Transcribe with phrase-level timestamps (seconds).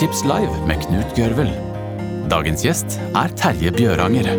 [0.00, 1.50] Boktips live med Knut Gørvel.
[2.32, 4.30] Dagens gjest er Terje Bjøranger.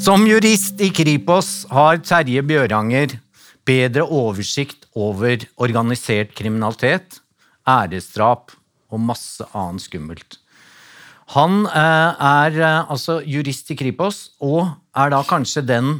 [0.00, 3.18] Som jurist i Kripos har Terje Bjøranger
[3.68, 7.20] bedre oversikt over organisert kriminalitet,
[7.68, 8.54] æresdrap
[8.92, 10.38] og masse annet skummelt.
[11.32, 15.94] Han eh, er eh, altså jurist i Kripos, og er da kanskje den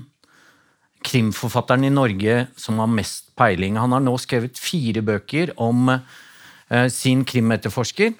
[1.04, 3.78] krimforfatteren i Norge som har mest peiling.
[3.80, 8.12] Han har nå skrevet fire bøker om eh, sin krimetterforsker,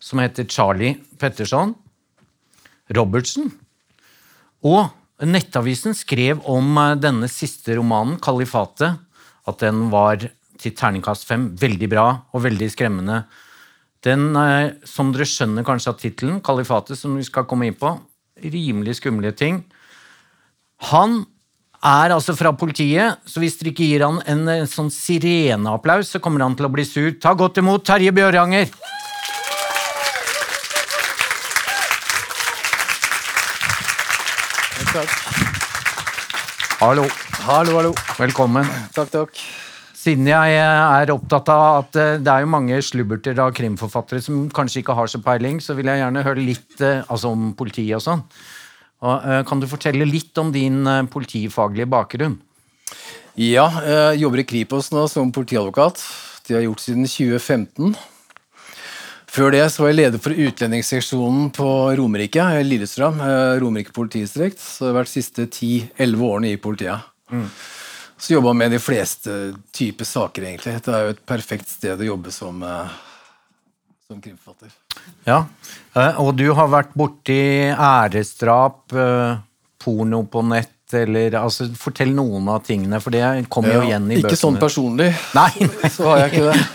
[0.00, 1.74] som heter Charlie Petterson
[2.92, 3.52] Robertson.
[4.64, 4.88] Og
[5.24, 8.98] Nettavisen skrev om denne siste romanen, 'Kalifatet',
[9.46, 10.24] at den var
[10.64, 11.50] til terningkast fem.
[11.60, 13.22] Veldig bra og veldig skremmende.
[14.04, 17.94] Den, er, som dere skjønner kanskje av tittelen, 'Kalifatet', som vi skal komme inn på,
[18.42, 19.62] rimelig skumle ting.
[20.90, 21.24] Han
[21.84, 26.20] er altså fra politiet, så hvis dere ikke gir han en, en sånn sireneapplaus, så
[26.20, 27.10] kommer han til å bli sur.
[27.20, 28.68] Ta godt imot Terje Bjøranger!
[34.94, 35.10] Takk.
[36.78, 37.08] Hallo.
[37.48, 37.94] Hallo, hallo.
[38.20, 38.68] Velkommen.
[38.94, 39.63] Takk, takk.
[40.04, 44.42] Siden jeg er opptatt av at eh, det er jo mange slubberter av krimforfattere som
[44.52, 47.96] kanskje ikke har så peiling, så vil jeg gjerne høre litt eh, altså om politiet
[47.96, 48.24] og sånn.
[49.04, 52.36] Eh, kan du fortelle litt om din eh, politifaglige bakgrunn?
[53.40, 56.02] Ja, jeg jobber i Kripos nå som politiadvokat.
[56.44, 57.96] Det har jeg gjort siden 2015.
[59.34, 63.16] Før det så var jeg leder for utlendingsseksjonen på Romerike, eh, Lillestrøm.
[63.24, 64.60] eh, Romerike politidistrikt.
[64.60, 67.08] Så det har vært de siste 10-11 årene i politiet.
[68.24, 69.34] Så jobba med de fleste
[69.76, 70.78] typer saker, egentlig.
[70.80, 72.94] Det er jo et perfekt sted å jobbe som, eh,
[74.08, 74.70] som krimforfatter.
[75.28, 75.42] Ja,
[75.94, 79.36] eh, Og du har vært borti æresdrap, eh,
[79.84, 84.16] porno på nett, eller altså Fortell noen av tingene, for det kommer jo igjen i
[84.22, 84.40] Ikke bøkene.
[84.40, 85.50] sånn personlig, Nei,
[85.96, 86.66] så har jeg ikke det.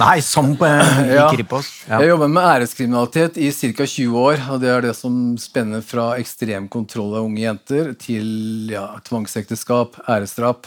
[0.00, 1.26] Nei som eh, i Ja.
[1.32, 1.68] Kripos.
[1.88, 2.00] Ja.
[2.02, 3.86] Jeg jobber med æreskriminalitet i ca.
[3.86, 4.40] 20 år.
[4.50, 10.00] og Det er det som spenner fra ekstrem kontroll av unge jenter til ja, tvangsekteskap,
[10.08, 10.66] æresdrap.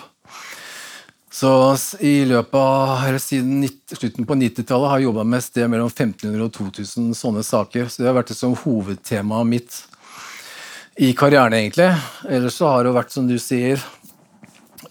[1.37, 1.51] Så
[2.01, 5.67] i løpet av, eller siden nitt- slutten på 90-tallet har jeg jobba med et sted
[5.69, 7.91] mellom 1500 og 2000 sånne saker.
[7.91, 9.77] Så det har vært det som hovedtemaet mitt
[10.97, 11.91] i karrieren, egentlig.
[12.25, 13.77] Ellers så har det vært, som du sier,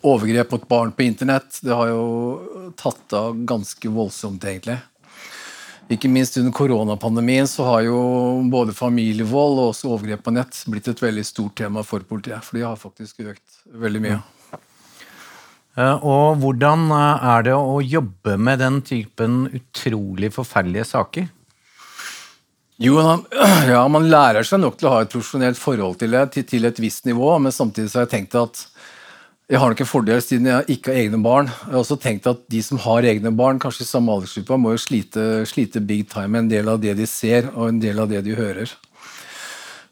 [0.06, 1.58] overgrep mot barn på internett.
[1.62, 4.78] Det har jo tatt av ganske voldsomt, egentlig.
[5.92, 7.98] Ikke minst under koronapandemien så har jo
[8.50, 12.42] både familievold og også overgrep på nett blitt et veldig stort tema for politiet.
[12.42, 14.18] For de har faktisk økt veldig mye.
[15.76, 21.28] Eh, Og hvordan eh, er det å jobbe med den typen utrolig forferdelige saker?
[22.82, 22.98] Jo,
[23.70, 26.82] ja, man lærer seg nok til å ha et profesjonelt forhold til det til et
[26.82, 28.66] visst nivå, men samtidig så har jeg tenkt at
[29.46, 31.46] jeg har nok en fordel siden jeg ikke har egne barn.
[31.46, 34.72] Jeg har også tenkt at de som har egne barn, kanskje i samme aldersgruppe, må
[34.74, 38.02] jo slite, slite big time med en del av det de ser, og en del
[38.02, 38.72] av det de hører.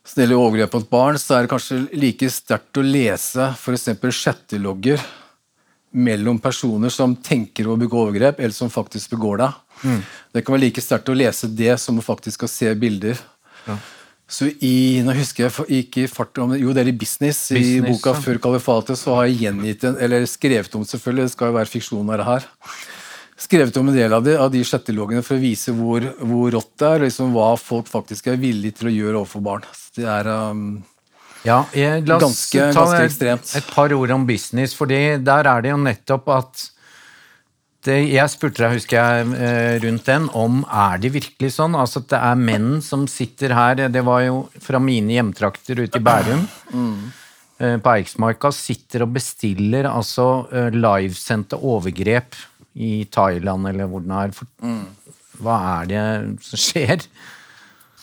[0.05, 3.47] Så når det gjelder overgrep mot barn, så er det kanskje like sterkt å lese
[3.55, 3.87] f.eks.
[4.19, 5.07] chattelogger
[5.95, 9.53] mellom personer som tenker å begå overgrep, eller som faktisk begår det.
[10.35, 13.23] Det kan være like sterkt å lese det som å faktisk å se bilder.
[14.27, 17.51] Så i, nå husker jeg ikke i fart Jo, det er i Business.
[17.53, 18.23] I Business, boka ja.
[18.25, 21.71] Før kalifatet så har jeg gjengitt en, eller skrevet om selvfølgelig, det skal jo være
[21.71, 22.47] fiksjon av det her.
[23.45, 26.73] Skrevet om en del av de, av de chattelogene for å vise hvor, hvor rått
[26.81, 29.67] det er, og liksom hva folk faktisk er villige til å gjøre overfor barn.
[29.77, 30.67] Så Det er um,
[31.45, 33.57] Ja, jeg, la oss Ganske- ta ganske et, ekstremt.
[33.61, 36.71] et par ord om business, for der er det jo nettopp at
[37.93, 41.75] Jeg spurte deg, husker jeg, eh, rundt den, om er det virkelig sånn?
[41.77, 46.01] Altså at det er menn som sitter her, det var jo fra mine hjemtrakter ute
[46.01, 47.13] i Bærum, Mm.
[47.81, 52.35] på Eiksmarka, sitter og bestiller altså eh, livesendte overgrep
[52.75, 54.33] i Thailand eller hvor den er.
[54.35, 54.47] For,
[55.41, 57.07] Hva er det som skjer?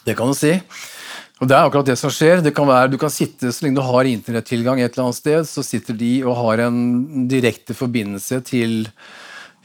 [0.06, 0.54] Det kan du si.
[1.42, 2.42] Og det er akkurat det som skjer.
[2.44, 5.44] Det kan være, du kan sitte, Så lenge du har internettilgang et eller annet sted,
[5.50, 8.88] så sitter de og har en direkte forbindelse til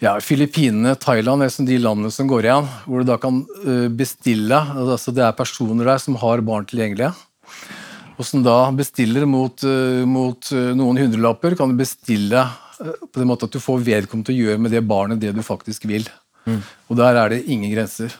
[0.02, 3.40] ja, Filippinene, Thailand, er de landene som går igjen, hvor du da kan
[3.96, 7.14] bestille altså Det er personer der som har barn tilgjengelige.
[8.16, 9.64] Og som da bestiller mot,
[10.08, 12.44] mot noen hundrelapper, kan du bestille
[12.76, 15.42] på den måten at du får vedkommende til å gjøre med det barnet det du
[15.44, 16.06] faktisk vil.
[16.88, 18.12] Og der er det ingen grenser.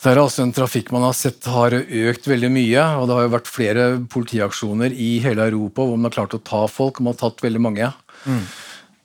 [0.00, 2.84] Det er altså en trafikk man har sett har økt veldig mye.
[2.96, 6.40] og Det har jo vært flere politiaksjoner i hele Europa hvor man har klart å
[6.40, 7.02] ta folk.
[7.04, 7.90] Man har tatt veldig mange.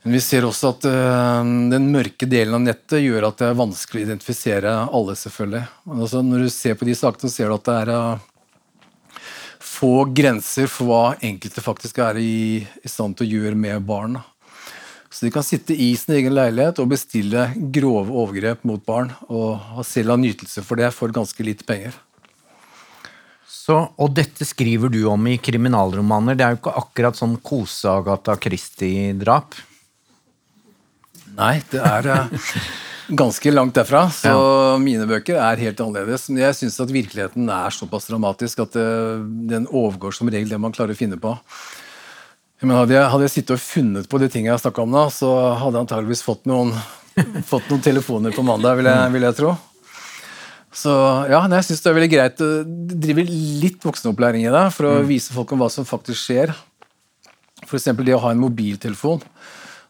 [0.06, 3.57] Men vi ser også at øh, den mørke delen av nettet gjør at det er
[3.57, 5.63] vanskelig å identifisere alle, selvfølgelig.
[5.96, 9.25] Altså, når du ser på de sakene, ser du at det er øh,
[9.66, 14.22] få grenser for hva enkelte faktisk er i stand til å gjøre med barn.
[15.10, 19.81] Så de kan sitte i sin egen leilighet og bestille grove overgrep mot barn, og
[19.90, 21.98] selv ha nytelse for det for ganske lite penger.
[23.50, 26.38] Så, og dette skriver du om i kriminalromaner.
[26.38, 29.57] Det er jo ikke akkurat sånn kose-Agatha Christie-drap.
[31.35, 32.49] Nei, det er uh,
[33.21, 34.05] ganske langt derfra.
[34.13, 34.75] Så ja.
[34.81, 36.27] mine bøker er helt annerledes.
[36.31, 40.61] Men jeg syns at virkeligheten er såpass dramatisk at eh, den overgår som regel det
[40.61, 41.35] man klarer å finne på.
[42.63, 45.05] Men hadde, jeg, hadde jeg sittet og funnet på de tingene jeg snakka om nå,
[45.13, 45.29] så
[45.59, 46.71] hadde jeg antageligvis fått noen,
[47.51, 49.55] fått noen telefoner på mandag, vil jeg, vil jeg tro.
[50.75, 50.91] Så
[51.31, 52.49] ja, jeg syns det er veldig greit å
[53.05, 55.05] drive litt voksenopplæring i det, for å mm.
[55.11, 56.55] vise folk om hva som faktisk skjer.
[57.63, 57.91] F.eks.
[58.01, 59.23] det å ha en mobiltelefon.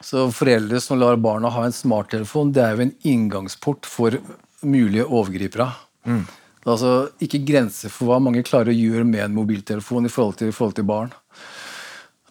[0.05, 4.19] Så foreldre som lar barna ha en smarttelefon, det er jo en inngangsport for
[4.61, 5.71] mulige overgripere.
[6.05, 6.25] Mm.
[6.25, 6.93] Det er altså
[7.25, 10.55] ikke grenser for hva mange klarer å gjøre med en mobiltelefon i forhold til, i
[10.55, 11.11] forhold til barn.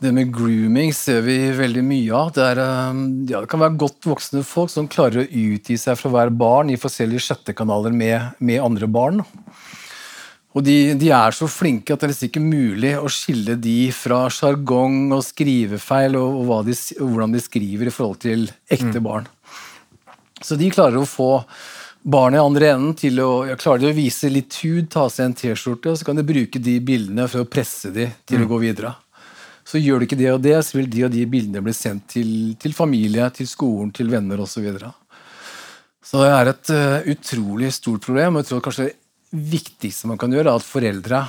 [0.03, 2.33] Det med grooming ser vi veldig mye av.
[2.35, 5.99] Det, er, um, ja, det, kan være godt voksne folk som klarer å utgi seg
[5.99, 9.23] fra å være barn i forskjellige sjettekanaler med, med andre barn.
[10.55, 13.79] Og de, de, er så flinke at det er nesten ikke mulig å skille de
[13.95, 19.01] fra sjargong og skrivefeil og, og, de, og, hvordan de skriver i forhold til ekte
[19.01, 19.05] mm.
[19.05, 19.27] barn.
[20.45, 21.33] Så de klarer å få
[22.05, 25.37] barnet i andre enden til å, ja, klarer å vise litt hud, ta seg en
[25.41, 28.47] T-skjorte, og så kan de bruke de bildene for å presse de til mm.
[28.47, 28.95] å gå videre.
[29.65, 32.13] Så gjør du ikke det og det, så vil de og de bildene bli sendt
[32.15, 32.29] til,
[32.61, 34.59] til familie, til skolen, til venner osv.
[34.59, 34.93] Så, videre.
[36.05, 38.37] så det er et uh, utrolig stort problem.
[38.37, 38.93] og jeg tror kanskje
[39.35, 41.21] viktigste man kan gjøre, er at foreldre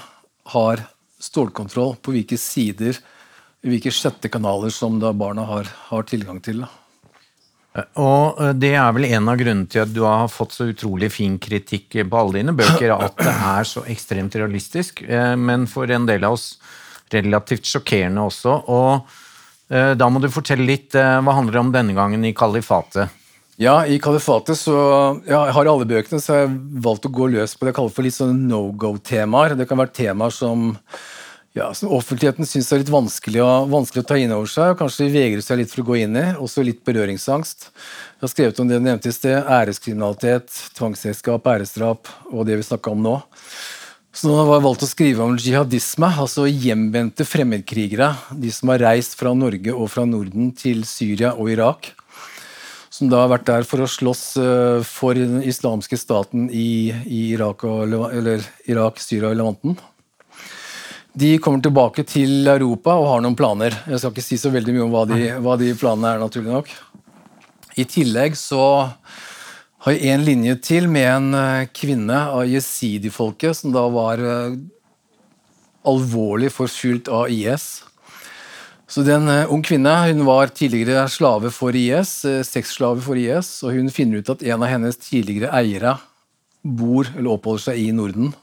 [0.54, 0.86] har
[1.22, 2.98] stålkontroll på hvilke sider,
[3.66, 6.66] hvilke sjettekanaler som barna har, har tilgang til.
[8.00, 11.12] Og eh, Det er vel en av grunnene til at du har fått så utrolig
[11.14, 15.04] fin kritikk på alle dine bøker, at det er så ekstremt realistisk.
[15.04, 16.56] Eh, men for en del av oss
[17.14, 18.56] relativt sjokkerende også.
[18.72, 20.96] Og eh, da må du fortelle litt.
[20.96, 23.22] Hva handler det om denne gangen i Kalifatet?
[23.56, 24.74] Ja, i kalifatet så
[25.24, 27.78] ja, Jeg har alle bøkene så jeg har valgt å gå løs på det jeg
[27.78, 29.56] kaller for litt sånne no go-temaer.
[29.56, 30.74] Det kan være temaer som,
[31.56, 34.84] ja, som offentligheten syns er litt vanskelig å, vanskelig å ta inn over seg, og
[34.84, 36.26] kanskje vegrer seg litt for å gå inn i.
[36.36, 37.70] Også litt berøringsangst.
[37.72, 39.40] Jeg har skrevet om det du nevnte i sted.
[39.40, 43.18] Æreskriminalitet, tvangsekteskap, æresdrap og det vi snakka om nå.
[44.16, 48.18] Så nå har jeg valgt å skrive om jihadisme, altså hjemvendte fremmedkrigere.
[48.36, 51.96] De som har reist fra Norge og fra Norden til Syria og Irak
[52.96, 57.22] som da har vært der for å slåss eh, for den islamske staten i, i
[57.34, 59.76] Irak, og, eller Irak, Syria og Levanten.
[61.16, 63.76] De kommer tilbake til Europa og har noen planer.
[63.88, 66.52] Jeg skal ikke si så veldig mye om hva de, hva de planene er, naturlig
[66.52, 66.72] nok.
[67.80, 68.64] I tillegg så
[69.86, 74.56] har jeg en linje til med en eh, kvinne av jesidi-folket som da var eh,
[75.86, 77.84] alvorlig forfulgt av IS.
[78.88, 79.92] Så det er en uh, ung kvinne.
[80.12, 84.44] Hun var tidligere slave for IS, uh, sexslave for IS, og hun finner ut at
[84.46, 85.98] en av hennes tidligere eiere
[86.66, 88.34] bor eller oppholder seg i Norden.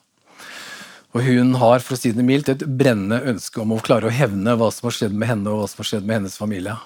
[1.13, 4.15] Og hun har for å si det mildt, et brennende ønske om å klare å
[4.15, 6.77] hevne hva som har skjedd med henne og hva som har skjedd med hennes familie.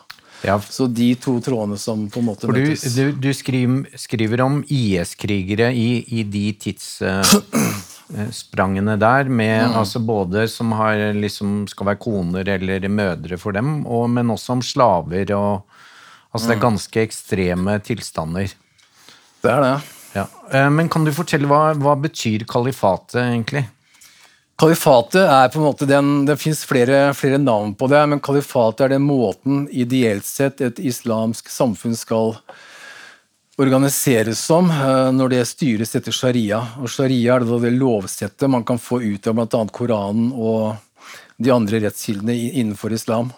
[0.45, 0.59] Ja.
[0.61, 2.83] Så de to trådene som på en måte for møtes.
[2.93, 6.97] Du, du, du skriver, skriver, om IS-krigere i, i, de tids...
[7.01, 7.23] Uh
[7.57, 7.93] Eh,
[8.33, 9.77] sprangene der, med mm.
[9.81, 14.59] altså både som har, liksom, skal være koner eller mødre for dem, og, men også
[14.59, 15.67] om slaver og
[16.37, 16.51] Altså mm.
[16.51, 16.65] det er mm.
[16.69, 18.51] ganske ekstreme tilstander.
[19.41, 19.77] Det er det.
[20.17, 20.27] Ja.
[20.53, 23.63] Eh, men kan du fortelle hva, hva betyr kalifatet egentlig?
[24.61, 28.87] Kalifatet er på en måte den, Det fins flere, flere, navn på det, men kalifatet
[28.87, 32.37] er den måten ideelt sett et islamsk samfunn skal
[33.57, 36.61] organiseres som eh, når det styres etter sharia.
[36.83, 39.63] Og sharia er det, det lovsettet man kan få ut av bl.a.
[39.73, 40.77] Koranen og
[41.41, 43.33] de andre rettskildene innenfor islam.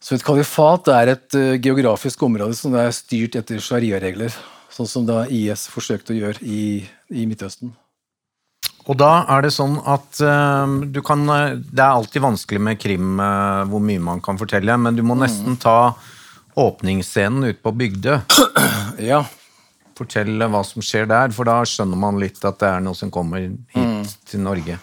[0.00, 4.32] Så et kalifat er et uh, geografisk område som er styrt etter sharia-regler.
[4.72, 6.80] Sånn som da IS forsøkte å gjøre i,
[7.12, 7.74] i Midtøsten.
[8.88, 13.20] Og da er det sånn at uh, du kan Det er alltid vanskelig med krim
[13.20, 15.22] hvor mye man kan fortelle, men du må mm.
[15.26, 15.92] nesten ta
[16.60, 18.20] åpningsscenen ute på Bygdø.
[19.00, 19.24] Ja.
[19.96, 23.10] Fortell hva som skjer der, for da skjønner man litt at det er noe som
[23.12, 24.04] kommer hit mm.
[24.28, 24.78] til Norge.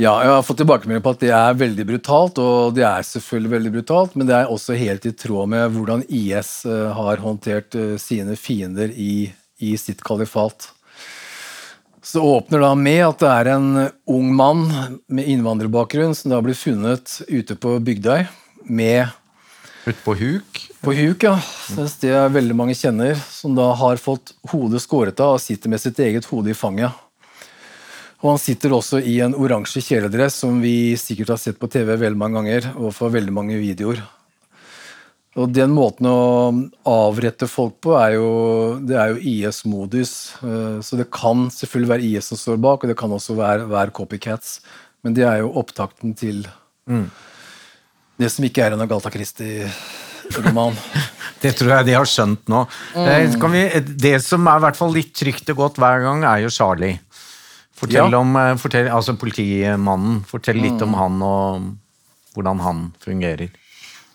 [0.00, 3.52] Ja, jeg har fått tilbakemelding på at det er veldig brutalt, og det er selvfølgelig
[3.52, 7.76] veldig brutalt, men det er også helt i tråd med hvordan IS eh, har håndtert
[7.76, 9.26] eh, sine fiender i,
[9.60, 10.70] i sitt kalifat.
[12.02, 13.68] Så åpner da med at det er en
[14.10, 14.64] ung mann
[15.06, 18.24] med innvandrerbakgrunn som da blir funnet ute på Bygdøy
[18.64, 19.12] med
[19.82, 20.58] Ute på huk?
[20.82, 21.34] På huk, ja.
[22.00, 25.82] Det er veldig mange kjenner, som da har fått hodet skåret av og sitter med
[25.82, 26.94] sitt eget hode i fanget.
[28.22, 31.96] Og han sitter også i en oransje kjeledress som vi sikkert har sett på TV
[31.96, 33.98] veldig mange ganger, og for veldig mange videoer.
[35.32, 36.52] Og Den måten å
[36.86, 38.30] avrette folk på er jo,
[38.84, 40.14] det er jo IS-modus.
[40.44, 43.66] Eh, så det kan selvfølgelig være IS som står bak, og det kan også være,
[43.72, 44.60] være copycats.
[45.02, 46.44] Men det er jo opptakten til
[46.86, 47.06] mm.
[48.20, 50.76] Det som ikke er en Agatha Christie-roman.
[51.42, 52.64] det tror jeg de har skjønt nå.
[52.96, 53.48] Mm.
[53.54, 53.64] Vi,
[54.04, 57.00] det som er i hvert fall litt trygt og godt hver gang, er jo Charlie.
[57.82, 58.20] Fortell ja.
[58.20, 60.20] om eh, fortell, altså politimannen.
[60.28, 60.86] Fortell litt mm.
[60.86, 61.66] om han og
[62.36, 63.50] hvordan han fungerer.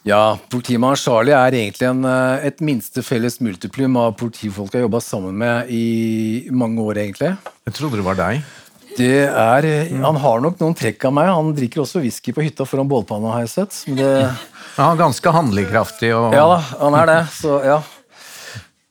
[0.07, 4.87] Ja, Politimannen Charlie er egentlig en, eh, et minste felles multiplum av politifolk jeg har
[4.87, 7.33] jobba sammen med i mange år, egentlig.
[7.67, 8.45] Jeg trodde det var deg.
[8.97, 9.67] Det er.
[10.01, 11.29] Han har nok noen trekk av meg.
[11.29, 13.83] Han drikker også whisky på hytta foran bålpanna, har jeg sett.
[13.97, 14.09] Det,
[14.77, 17.19] ja, ganske handlekraftig og Ja da, han er det.
[17.37, 17.77] Så ja.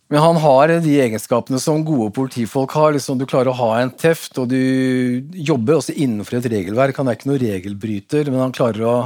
[0.06, 2.94] Men han har de egenskapene som gode politifolk har.
[2.94, 4.60] Liksom, du klarer å ha en teft, og du
[5.34, 7.00] jobber også innenfor et regelverk.
[7.00, 8.96] Han er ikke noen regelbryter, men han klarer å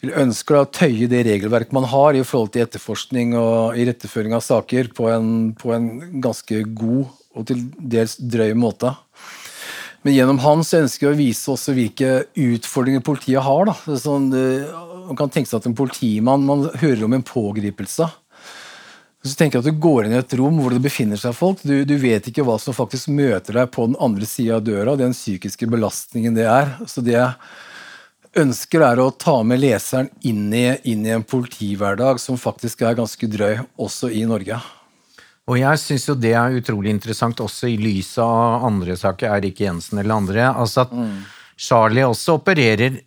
[0.00, 4.88] ønsker å tøye det regelverket man har i forhold til etterforskning og iretteføring av saker
[4.96, 5.90] på en, på en,
[6.24, 8.94] ganske god og til dels drøy måte.
[10.02, 13.68] Men gjennom han så ønsker jeg å vise også hvilke utfordringer politiet har.
[13.68, 13.96] Da.
[14.00, 18.08] Sånn, man kan tenke seg at en politimann man hører om en pågripelse.
[19.20, 21.60] Så tenker jeg at Du går inn i et rom hvor det befinner seg folk.
[21.60, 24.96] Du, du vet ikke hva som faktisk møter deg på den andre sida av døra.
[24.96, 26.72] Den psykiske belastningen det er.
[26.88, 32.22] Så det jeg ønsker er å ta med leseren inn i, inn i en politihverdag
[32.22, 34.56] som faktisk er ganske drøy, også i Norge.
[35.50, 39.58] Og jeg syns jo det er utrolig interessant, også i lys av andre saker, Eirik
[39.64, 40.44] Jensen eller andre.
[40.52, 41.16] Altså at mm.
[41.58, 43.00] Charlie også opererer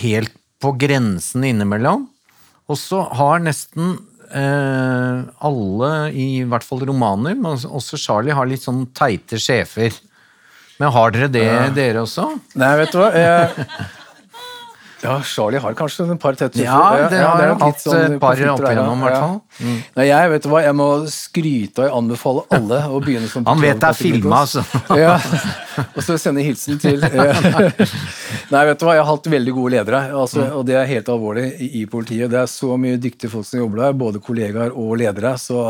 [0.00, 2.06] helt på grensen innimellom.
[2.70, 3.98] Og så har nesten
[4.32, 9.92] eh, alle, i hvert fall romaner, men også Charlie, har litt sånn teite sjefer.
[10.80, 11.64] Men har dere det, ja.
[11.76, 12.30] dere også?
[12.60, 13.10] Nei, vet du hva.
[13.12, 13.66] Jeg,
[15.02, 18.36] ja, Charlie har kanskje en par tette Ja, det har ja, hatt sånn et par
[18.52, 19.36] opp igjennom, i hvert fall.
[19.60, 19.78] Mm.
[19.96, 23.80] Nei, jeg vet hva, jeg må skryte og anbefale alle å begynne som Han vet
[23.80, 24.64] det er filma, altså.
[25.00, 25.16] ja,
[25.86, 27.00] og så sende hilsen til
[28.52, 30.56] Nei, vet du hva, jeg har hatt veldig gode ledere, altså, mm.
[30.58, 32.28] og det er helt alvorlig i, i politiet.
[32.32, 35.36] Det er så mye dyktige folk som jobber der, både kollegaer og ledere.
[35.40, 35.64] så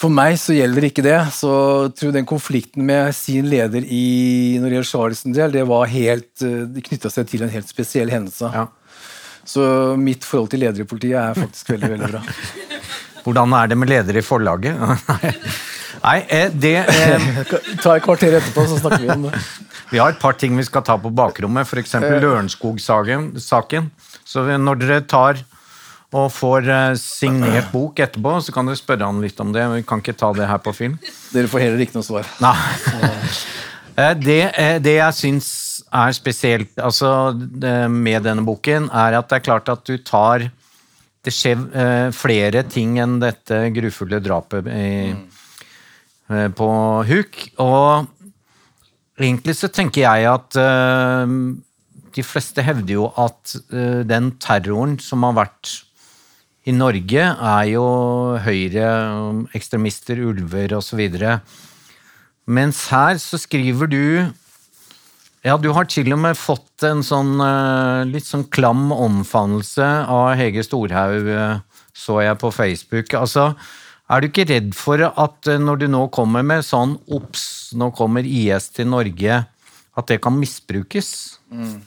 [0.00, 1.18] for meg så gjelder ikke det.
[1.36, 1.50] Så
[1.86, 5.90] jeg tror den konflikten med sin leder i når det gjelder Charlesen del, det var
[5.92, 8.48] helt, eh, det knytta seg til en helt spesiell hendelse.
[8.54, 8.68] Ja.
[9.50, 9.64] Så
[10.00, 12.22] mitt forhold til ledere i politiet er faktisk veldig veldig bra.
[13.24, 14.80] Hvordan er det med ledere i forlaget?
[16.06, 17.30] Nei, eh, det eh...
[17.82, 19.36] Ta et kvarter etterpå, så snakker vi om det.
[19.90, 21.96] Vi har et par ting vi skal ta på bakrommet, f.eks.
[22.22, 23.88] Lørenskog-saken.
[24.22, 25.40] Så når dere tar
[26.10, 29.66] og får eh, signert bok etterpå, så kan dere spørre han litt om det.
[29.76, 30.96] Vi kan ikke ta det her på film.
[31.30, 32.30] Dere får heller ikke noe svar.
[32.42, 32.54] Nei.
[33.98, 35.46] Eh, det, eh, det jeg syns
[35.92, 37.34] er spesielt altså,
[37.90, 40.46] med denne boken, er at det er klart at du tar
[41.26, 46.54] Det skjer flere ting enn dette grufulle drapet i, mm.
[46.56, 46.70] på
[47.10, 47.40] Huk.
[47.60, 48.06] Og
[49.18, 50.60] egentlig så tenker jeg at
[52.14, 53.58] de fleste hevder jo at
[54.14, 55.74] den terroren som har vært
[56.68, 57.84] i Norge er jo
[58.44, 61.00] høyreekstremister, ulver osv.
[62.50, 64.04] Mens her så skriver du
[65.40, 70.34] ja, du har til og med fått en sånn eh, litt sånn klam omfavnelse av
[70.36, 73.14] Hege Storhaug, eh, så jeg på Facebook.
[73.16, 73.54] Altså,
[74.12, 77.88] er du ikke redd for at eh, når du nå kommer med sånn Ops, nå
[77.96, 79.40] kommer IS til Norge,
[79.96, 81.08] at det kan misbrukes?
[81.48, 81.78] Mm.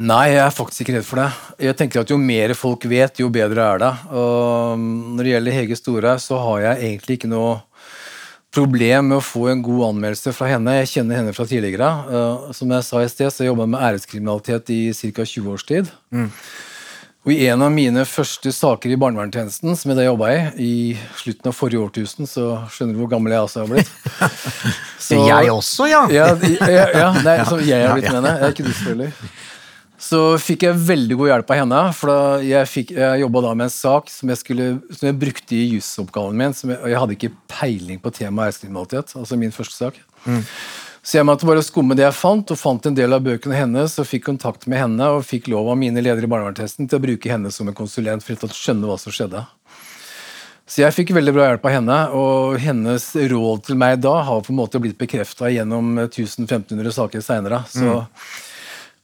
[0.00, 1.28] Nei, jeg er faktisk ikke redd for det.
[1.68, 3.92] Jeg tenker at Jo mer folk vet, jo bedre er det.
[4.16, 7.60] Og når det gjelder Hege Storhaug, så har jeg egentlig ikke noe
[8.52, 10.80] problem med å få en god anmeldelse fra henne.
[10.80, 11.92] Jeg kjenner henne fra tidligere.
[12.08, 15.24] Uh, som jeg sa i sted, så jeg jobba med æreskriminalitet i ca.
[15.28, 15.92] 20 års tid.
[16.12, 16.28] Mm.
[17.22, 20.72] Og I en av mine første saker i barnevernstjenesten, som jeg da jobba i, i
[21.20, 23.92] slutten av forrige årtusen, så skjønner du hvor gammel jeg også har blitt.
[25.02, 26.00] Så, jeg også, ja!
[26.14, 28.38] ja, ja, ja nei, som jeg har blitt, mener jeg.
[28.38, 29.32] Jeg er ikke du, selvfølgelig
[30.02, 31.80] så fikk jeg veldig god hjelp av henne.
[31.94, 35.66] For jeg, fikk, jeg jobba med en sak som jeg, skulle, som jeg brukte i
[35.76, 36.56] jusoppgaven min.
[36.56, 39.14] Jeg, og jeg hadde ikke peiling på temaet æreskriminalitet.
[39.20, 40.00] Altså min første sak.
[40.26, 40.42] Mm.
[41.02, 43.94] Så jeg måtte bare skumme det jeg fant, og fant en del av bøkene hennes.
[43.98, 47.06] og Fikk kontakt med henne og fikk lov av mine ledere i barnevernstesten til å
[47.06, 49.42] bruke henne som en konsulent for å skjønne hva som skjedde.
[50.66, 54.46] Så jeg fikk veldig bra hjelp av henne, og hennes råd til meg da har
[54.46, 57.64] på en måte blitt bekrefta gjennom 1500 saker seinere.
[57.70, 58.06] Så mm.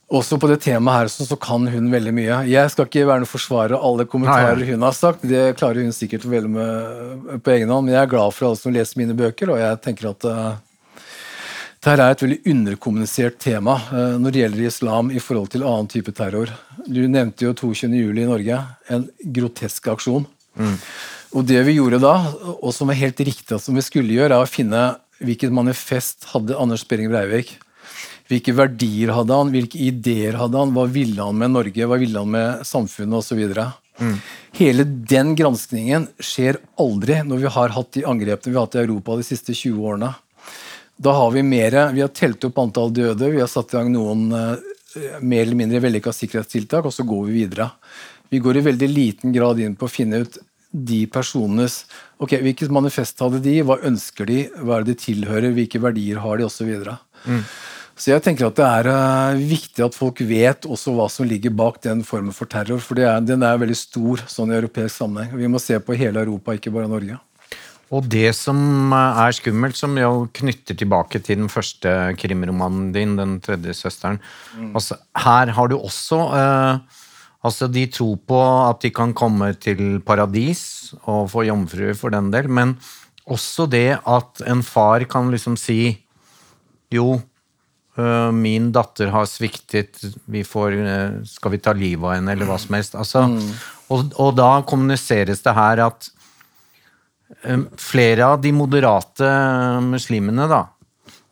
[0.08, 2.36] Også på det temaet her så, så kan hun veldig mye.
[2.48, 5.84] Jeg skal ikke være noen forsvarer av alle kommentarer Nei, hun har sagt, det klarer
[5.84, 9.00] hun sikkert vel med på egen hånd, men jeg er glad for alle som leser
[9.00, 10.48] mine bøker, og jeg tenker at uh,
[11.84, 15.92] dette er et veldig underkommunisert tema uh, når det gjelder islam i forhold til annen
[15.92, 16.56] type terror.
[16.88, 17.92] Du nevnte jo 22.
[18.00, 20.24] juli i Norge, en grotesk aksjon.
[20.56, 20.76] Mm.
[21.36, 22.16] Og det vi gjorde da,
[22.56, 24.88] og som er helt riktig at som vi skulle gjøre, er å finne
[25.20, 27.58] hvilket manifest hadde Anders Behring Breivik
[28.28, 32.22] hvilke verdier hadde han, hvilke ideer hadde han, hva ville han med Norge, hva ville
[32.22, 33.40] han med samfunnet osv.
[33.98, 34.16] Mm.
[34.58, 38.82] Hele den granskningen skjer aldri når vi har hatt de angrepene vi har hatt i
[38.84, 40.12] Europa de siste 20 årene.
[40.98, 43.92] Da har vi mer, vi har telt opp antall døde, vi har satt i gang
[43.94, 44.58] noen uh,
[45.20, 47.70] mer eller mindre vellykka sikkerhetstiltak, og så går vi videre.
[48.28, 51.86] Vi går i veldig liten grad inn på å finne ut de personenes
[52.20, 56.20] ok, Hvilket manifest hadde de, hva ønsker de, hva er det de tilhører, hvilke verdier
[56.20, 56.74] har de, osv.
[57.24, 57.44] Mm.
[57.98, 61.54] Så jeg tenker at det er uh, viktig at folk vet også hva som ligger
[61.58, 62.78] bak den formen for terror.
[62.82, 65.34] For er, den er veldig stor sånn i europeisk sammenheng.
[65.40, 67.18] Vi må se på hele Europa, ikke bare Norge.
[67.88, 73.16] Og det som eh, er skummelt, som jo knytter tilbake til den første krimromanen din,
[73.16, 74.20] 'Den tredje søsteren'
[74.54, 74.74] mm.
[74.74, 77.04] altså, Her har du også eh,
[77.44, 78.38] Altså, de tror på
[78.68, 82.74] at de kan komme til paradis og få jomfruer for den del, men
[83.30, 86.04] også det at en far kan liksom si
[86.90, 87.20] jo,
[88.34, 89.98] min datter har sviktet,
[90.30, 92.94] vi får, øh, skal vi ta livet av henne, eller hva som helst.
[92.94, 93.48] Altså, mm.
[93.88, 96.10] og, og, da kommuniseres det her at
[97.42, 99.30] um, flere av de moderate
[99.86, 100.64] muslimene da,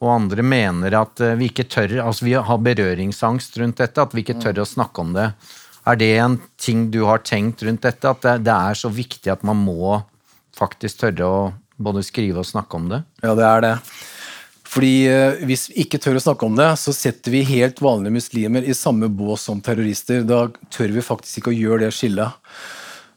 [0.02, 4.26] og andre mener at vi ikke tør altså Vi har berøringsangst rundt dette, at vi
[4.26, 5.30] ikke tør å snakke om det.
[5.86, 9.30] Er det en ting du har tenkt rundt dette, at det, det er så viktig
[9.32, 10.02] at man må
[10.56, 11.40] faktisk tørre å
[11.76, 13.00] både skrive og snakke om det?
[13.22, 13.74] Ja, det er det.
[14.66, 18.18] Fordi eh, Hvis vi ikke tør å snakke om det, så setter vi helt vanlige
[18.18, 20.24] muslimer i samme bås som terrorister.
[20.26, 22.50] Da tør vi faktisk ikke å gjøre det skillet.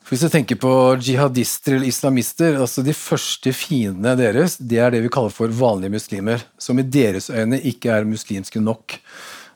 [0.09, 0.71] For hvis du tenker på
[1.05, 5.93] jihadister eller islamister, altså De første fiendene deres det er det vi kaller for vanlige
[5.99, 8.97] muslimer, som i deres øyne ikke er muslimske nok.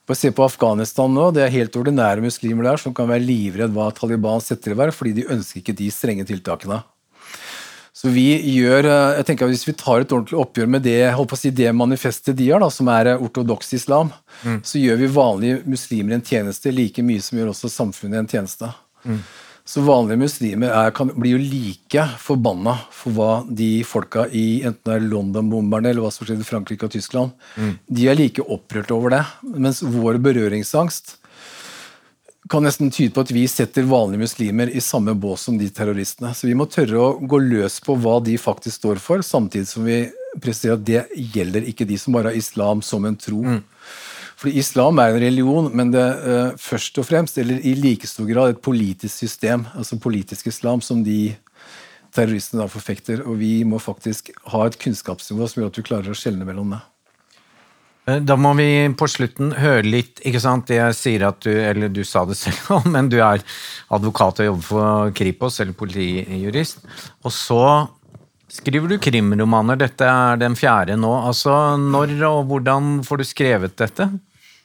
[0.06, 3.74] Bare se på Afghanistan nå, Det er helt ordinære muslimer der som kan være livredd
[3.74, 6.84] hva Taliban setter i verk, fordi de ønsker ikke de strenge tiltakene.
[7.94, 8.26] Så vi
[8.56, 11.38] gjør, eh, jeg tenker at Hvis vi tar et ordentlig oppgjør med det holdt på
[11.38, 14.10] å si, det manifestet de har, da, som er eh, ortodoks islam,
[14.42, 14.60] mm.
[14.66, 18.72] så gjør vi vanlige muslimer en tjeneste like mye som gjør også samfunnet en tjeneste.
[19.06, 19.22] Mm.
[19.64, 24.90] Så vanlige muslimer er, kan, blir jo like forbanna for hva de folka i enten
[24.90, 27.74] det er London-bomberne eller hva som skjedde i Frankrike og Tyskland, mm.
[27.88, 29.22] de er like opprørt over det.
[29.54, 31.20] Mens vår berøringsangst
[32.50, 36.34] kan nesten tyde på at vi setter vanlige muslimer i samme bås som de terroristene.
[36.36, 39.88] Så vi må tørre å gå løs på hva de faktisk står for, samtidig som
[39.88, 40.02] vi
[40.44, 41.04] presterer at det
[41.36, 43.40] gjelder ikke de som bare har islam som en tro.
[43.46, 43.62] Mm.
[44.44, 48.28] Fordi islam er en religion, men det uh, først og fremst, eller i like stor
[48.28, 51.36] grad, et politisk system, altså politisk islam, som de
[52.14, 53.24] terroristene da forfekter.
[53.24, 56.76] Og vi må faktisk ha et kunnskapsnivå som gjør at vi klarer å skjelne mellom
[56.76, 56.82] det.
[58.06, 58.68] Eh, da må vi
[59.00, 60.72] på slutten høre litt ikke sant?
[60.74, 63.44] Jeg sier at du, eller du sa det selv, men du er
[63.94, 66.84] advokat og jobber for Kripos, eller politijurist.
[67.24, 67.64] Og så
[68.54, 69.80] skriver du krimromaner.
[69.80, 71.14] Dette er den fjerde nå.
[71.30, 74.10] Altså, Når og hvordan får du skrevet dette?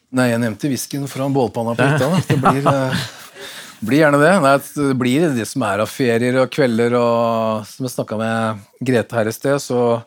[0.09, 2.09] Nei, Jeg nevnte whiskyen foran bålpanna på hytta.
[2.27, 3.07] Det blir, eh,
[3.79, 4.33] blir, gjerne det.
[4.43, 6.97] Nei, det blir det som er av ferier og kvelder.
[6.97, 10.01] og Som jeg snakka med Grete her i sted, så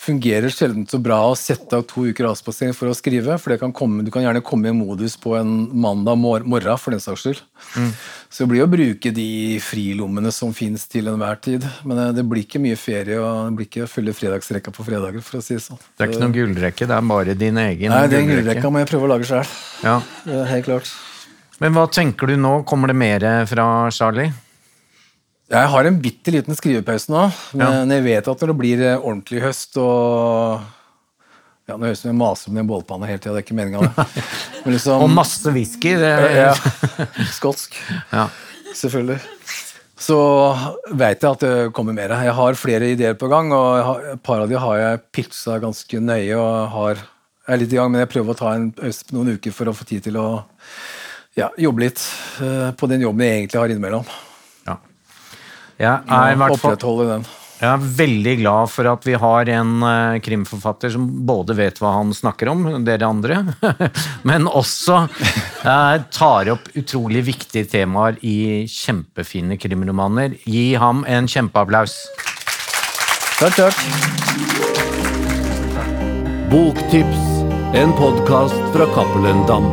[0.00, 3.36] fungerer sjelden så bra å sette av to uker avspasering for å skrive.
[3.38, 6.90] for kan komme, Du kan gjerne komme i modus på en mandag mor morgen, for
[6.90, 7.42] den saks skyld.
[7.76, 7.92] Mm.
[8.30, 11.66] Så det blir å bruke de frilommene som fins til enhver tid.
[11.84, 15.20] Men eh, det blir ikke mye ferie, og det blir ikke fulle fredagsrekka på fredager.
[15.20, 15.78] for å si Det sånn.
[15.96, 18.88] Det er ikke noen gullrekke, det er bare din egen Nei, den gullrekka må jeg
[18.88, 19.56] prøve å lage sjøl.
[19.84, 20.00] Ja.
[20.24, 20.92] Helt klart.
[21.60, 22.62] Men hva tenker du nå?
[22.64, 24.32] Kommer det mer fra Charlie?
[25.50, 27.24] Jeg har en bitte liten skrivepause nå,
[27.58, 27.96] men ja.
[27.96, 30.60] jeg vet at når det blir eh, ordentlig høst og
[31.66, 33.44] ja, Nå høres det ut som jeg maser med den bålpanna hele tida, det er
[33.44, 34.06] ikke meninga.
[34.74, 35.92] Liksom, og masse whisky.
[36.00, 36.48] Det er...
[36.50, 37.76] ja, Skotsk.
[38.16, 38.24] Ja.
[38.74, 39.20] Selvfølgelig.
[40.00, 40.16] Så
[40.98, 42.14] veit jeg at det kommer mer.
[42.24, 46.02] Jeg har flere ideer på gang, og et par av de har jeg pitcha ganske
[46.02, 46.38] nøye.
[46.38, 47.04] og har,
[47.46, 49.54] jeg er litt i gang, Men jeg prøver å ta en pause på noen uker
[49.54, 50.26] for å få tid til å
[51.38, 52.02] ja, jobbe litt
[52.42, 54.10] uh, på den jobben jeg egentlig har innimellom.
[55.80, 57.22] Jeg er, fall,
[57.60, 61.94] jeg er veldig glad for at vi har en uh, krimforfatter som både vet hva
[61.96, 63.38] han snakker om, dere andre,
[64.28, 64.98] men også
[65.64, 70.36] uh, tar opp utrolig viktige temaer i kjempefine krimromaner.
[70.44, 71.96] Gi ham en kjempeapplaus.
[73.40, 73.80] Takk, takk.
[76.52, 77.24] Boktips,
[77.78, 79.72] en podkast fra Cappelen Dam.